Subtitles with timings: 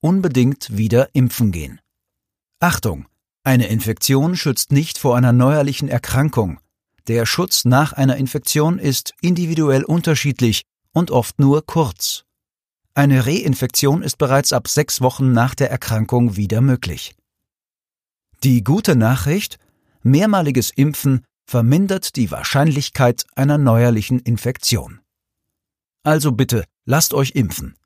[0.00, 1.80] unbedingt wieder impfen gehen.
[2.60, 3.06] Achtung!
[3.44, 6.58] Eine Infektion schützt nicht vor einer neuerlichen Erkrankung.
[7.06, 10.62] Der Schutz nach einer Infektion ist individuell unterschiedlich
[10.92, 12.24] und oft nur kurz.
[12.94, 17.14] Eine Reinfektion ist bereits ab sechs Wochen nach der Erkrankung wieder möglich.
[18.42, 19.58] Die gute Nachricht,
[20.02, 25.00] mehrmaliges Impfen vermindert die Wahrscheinlichkeit einer neuerlichen Infektion.
[26.02, 27.76] Also bitte, lasst euch impfen.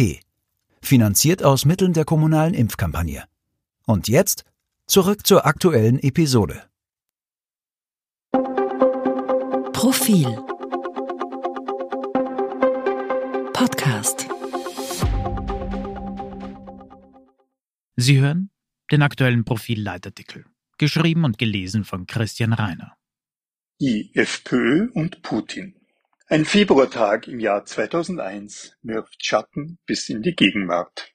[0.80, 3.24] Finanziert aus Mitteln der kommunalen Impfkampagne.
[3.84, 4.46] Und jetzt
[4.86, 6.62] zurück zur aktuellen Episode.
[9.74, 10.42] Profil
[13.52, 14.26] Podcast
[17.96, 18.48] Sie hören
[18.90, 20.46] den aktuellen Profil-Leitartikel,
[20.78, 22.97] geschrieben und gelesen von Christian Reiner.
[23.80, 25.76] Die FPÖ und Putin.
[26.26, 31.14] Ein Februartag im Jahr 2001 wirft Schatten bis in die Gegenwart.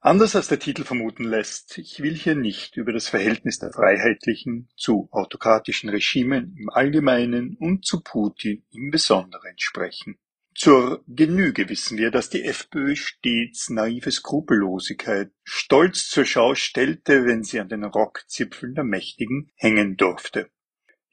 [0.00, 4.68] Anders als der Titel vermuten lässt, ich will hier nicht über das Verhältnis der freiheitlichen
[4.76, 10.18] zu autokratischen Regimen im Allgemeinen und zu Putin im Besonderen sprechen.
[10.54, 17.42] Zur Genüge wissen wir, dass die FPÖ stets naive Skrupellosigkeit stolz zur Schau stellte, wenn
[17.42, 20.50] sie an den Rockzipfeln der Mächtigen hängen durfte.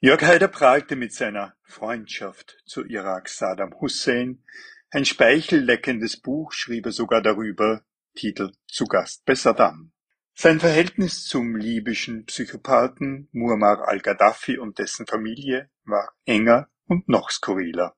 [0.03, 4.43] Jörg Haider prahlte mit seiner Freundschaft zu Irak Saddam Hussein.
[4.89, 7.85] Ein speichelleckendes Buch schrieb er sogar darüber,
[8.15, 9.91] Titel Zu Gast bei Saddam.
[10.33, 17.95] Sein Verhältnis zum libyschen Psychopathen Muammar al-Gaddafi und dessen Familie war enger und noch skurriler.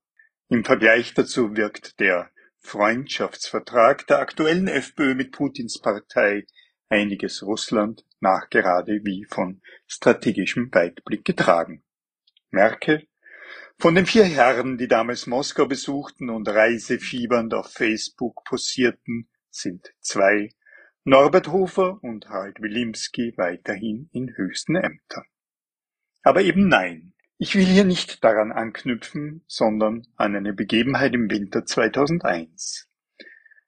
[0.49, 2.29] Im Vergleich dazu wirkt der
[2.59, 6.47] Freundschaftsvertrag der aktuellen FPÖ mit Putins Partei
[6.89, 11.81] Einiges Russland nachgerade wie von strategischem Weitblick getragen.
[12.53, 13.07] Merkel,
[13.79, 20.49] von den vier Herren, die damals Moskau besuchten und reisefiebernd auf Facebook posierten, sind zwei,
[21.03, 25.25] Norbert Hofer und Harald Wilimski, weiterhin in höchsten Ämtern.
[26.21, 31.65] Aber eben nein, ich will hier nicht daran anknüpfen, sondern an eine Begebenheit im Winter
[31.65, 32.87] 2001.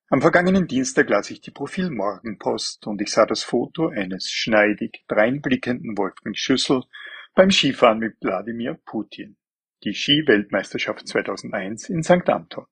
[0.09, 5.97] Am vergangenen Dienstag las ich die Profil-Morgenpost und ich sah das Foto eines schneidig dreinblickenden
[5.97, 6.84] Wolfgang Schüssel
[7.35, 9.35] beim Skifahren mit Wladimir Putin.
[9.84, 12.29] Die Ski-Weltmeisterschaft 2001 in St.
[12.29, 12.66] Anton.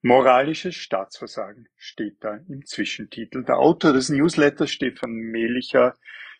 [0.00, 3.44] Moralisches Staatsversagen steht da im Zwischentitel.
[3.44, 5.94] Der Autor des Newsletters, Stefan Mehlicher,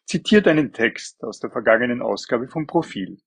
[0.06, 3.18] zitiert einen Text aus der vergangenen Ausgabe vom Profil.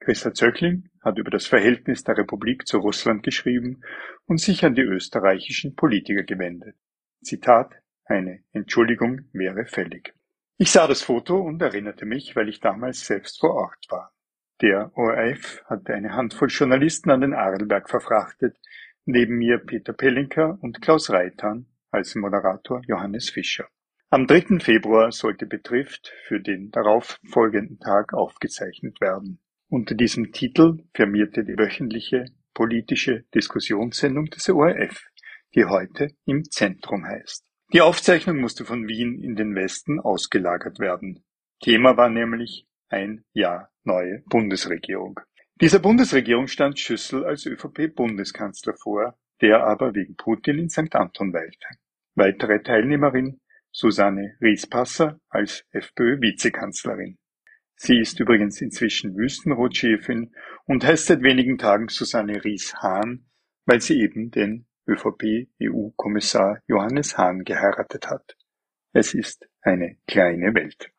[0.00, 3.82] Christa Zöckling hat über das Verhältnis der Republik zu Russland geschrieben
[4.24, 6.76] und sich an die österreichischen Politiker gewendet.
[7.22, 7.74] Zitat
[8.06, 10.14] Eine Entschuldigung wäre fällig.
[10.62, 14.12] Ich sah das Foto und erinnerte mich, weil ich damals selbst vor Ort war.
[14.60, 18.58] Der ORF hatte eine Handvoll Journalisten an den Arlberg verfrachtet,
[19.06, 23.68] neben mir Peter Pellinker und Klaus Reitan als Moderator Johannes Fischer.
[24.10, 24.60] Am 3.
[24.60, 29.40] Februar sollte Betrifft für den darauf folgenden Tag aufgezeichnet werden.
[29.70, 35.06] Unter diesem Titel firmierte die wöchentliche politische Diskussionssendung des ORF,
[35.54, 37.49] die heute im Zentrum heißt.
[37.72, 41.22] Die Aufzeichnung musste von Wien in den Westen ausgelagert werden.
[41.62, 45.20] Thema war nämlich ein Jahr neue Bundesregierung.
[45.60, 50.96] Dieser Bundesregierung stand Schüssel als ÖVP-Bundeskanzler vor, der aber wegen Putin in St.
[50.96, 51.68] Anton weilte.
[52.16, 53.38] Weitere Teilnehmerin
[53.70, 57.18] Susanne Riespasser als FPÖ-Vizekanzlerin.
[57.76, 63.26] Sie ist übrigens inzwischen Wüstenrotchefin und heißt seit wenigen Tagen Susanne Ries-Hahn,
[63.64, 68.36] weil sie eben den ÖVP-EU-Kommissar Johannes Hahn geheiratet hat.
[68.92, 70.90] Es ist eine kleine Welt.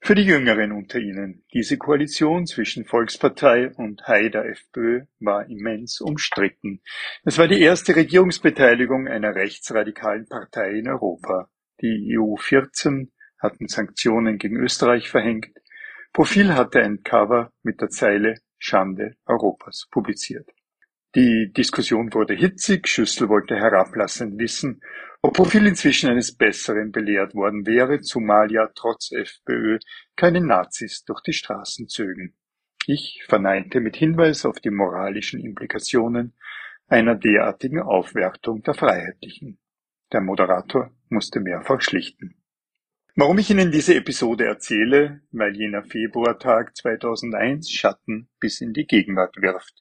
[0.00, 6.80] Für die Jüngeren unter Ihnen, diese Koalition zwischen Volkspartei und Haider FPÖ war immens umstritten.
[7.24, 11.50] Es war die erste Regierungsbeteiligung einer rechtsradikalen Partei in Europa.
[11.80, 15.50] Die EU 14 hatten Sanktionen gegen Österreich verhängt,
[16.12, 20.50] Profil hatte ein Cover mit der Zeile „Schande Europas“ publiziert.
[21.14, 24.82] Die Diskussion wurde hitzig, Schüssel wollte herablassend wissen,
[25.22, 29.78] ob Profil inzwischen eines Besseren belehrt worden wäre, zumal ja trotz FPÖ
[30.16, 32.34] keine Nazis durch die Straßen zögen.
[32.86, 36.34] Ich verneinte mit Hinweis auf die moralischen Implikationen
[36.86, 39.58] einer derartigen Aufwertung der Freiheitlichen.
[40.12, 42.37] Der Moderator musste mehrfach schlichten.
[43.20, 45.22] Warum ich Ihnen diese Episode erzähle?
[45.32, 49.74] Weil jener Februartag 2001 Schatten bis in die Gegenwart wirft,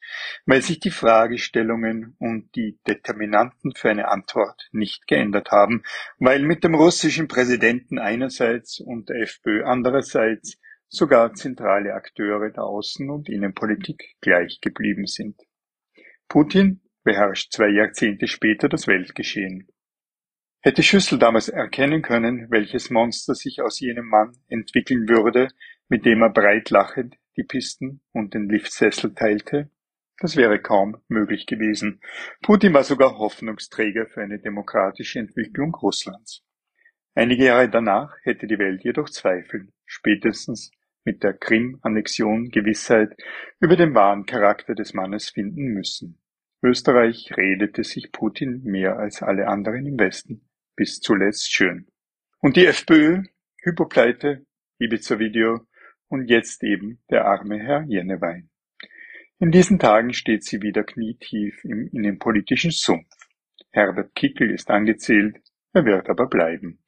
[0.48, 5.84] weil sich die Fragestellungen und die Determinanten für eine Antwort nicht geändert haben,
[6.18, 10.58] weil mit dem russischen Präsidenten einerseits und der FPÖ andererseits
[10.88, 15.40] sogar zentrale Akteure der Außen- und Innenpolitik gleich geblieben sind.
[16.28, 19.68] Putin beherrscht zwei Jahrzehnte später das Weltgeschehen.
[20.68, 25.48] Hätte Schüssel damals erkennen können, welches Monster sich aus jenem Mann entwickeln würde,
[25.88, 29.70] mit dem er breit lachend die Pisten und den Liftsessel teilte?
[30.20, 32.02] Das wäre kaum möglich gewesen.
[32.42, 36.44] Putin war sogar Hoffnungsträger für eine demokratische Entwicklung Russlands.
[37.16, 40.72] Einige Jahre danach hätte die Welt jedoch Zweifel, spätestens
[41.06, 43.16] mit der Krim-Annexion Gewissheit
[43.62, 46.20] über den wahren Charakter des Mannes finden müssen.
[46.62, 50.47] Österreich redete sich Putin mehr als alle anderen im Westen
[50.78, 51.88] bis zuletzt schön.
[52.40, 53.24] Und die FPÖ,
[53.64, 54.46] Hypopleite,
[54.80, 55.68] Ibiza-Video
[56.08, 58.50] und jetzt eben der arme Herr Jennewein.
[59.40, 63.10] In diesen Tagen steht sie wieder knietief im innenpolitischen Sumpf.
[63.72, 65.38] Herbert Kickel ist angezählt,
[65.74, 66.80] er wird aber bleiben.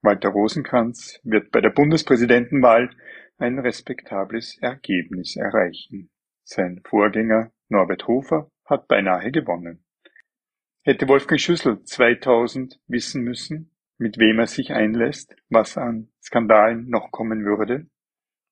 [0.00, 2.90] Walter Rosenkranz wird bei der Bundespräsidentenwahl
[3.38, 6.10] ein respektables Ergebnis erreichen.
[6.44, 9.84] Sein Vorgänger Norbert Hofer hat beinahe gewonnen.
[10.86, 17.10] Hätte Wolfgang Schüssel 2000 wissen müssen, mit wem er sich einlässt, was an Skandalen noch
[17.10, 17.86] kommen würde?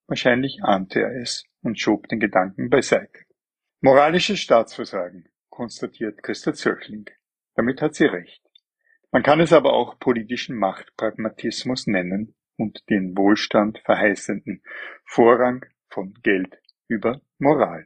[0.07, 3.19] Wahrscheinlich ahnte er es und schob den Gedanken beiseite.
[3.81, 7.05] Moralisches Staatsversagen, konstatiert Christa Zöchling.
[7.53, 8.41] Damit hat sie recht.
[9.11, 14.63] Man kann es aber auch politischen Machtpragmatismus nennen und den Wohlstand verheißenden
[15.05, 16.57] Vorrang von Geld
[16.87, 17.85] über Moral.